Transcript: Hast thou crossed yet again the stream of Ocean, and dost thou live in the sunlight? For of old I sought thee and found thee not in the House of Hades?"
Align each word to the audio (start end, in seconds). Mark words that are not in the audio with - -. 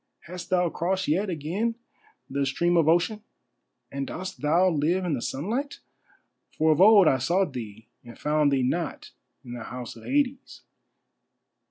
Hast 0.21 0.49
thou 0.49 0.67
crossed 0.71 1.07
yet 1.07 1.29
again 1.29 1.75
the 2.27 2.43
stream 2.47 2.75
of 2.75 2.87
Ocean, 2.89 3.21
and 3.91 4.07
dost 4.07 4.41
thou 4.41 4.67
live 4.67 5.05
in 5.05 5.13
the 5.13 5.21
sunlight? 5.21 5.77
For 6.57 6.71
of 6.71 6.81
old 6.81 7.07
I 7.07 7.19
sought 7.19 7.53
thee 7.53 7.87
and 8.03 8.17
found 8.17 8.51
thee 8.51 8.63
not 8.63 9.11
in 9.45 9.53
the 9.53 9.65
House 9.65 9.95
of 9.95 10.05
Hades?" 10.05 10.63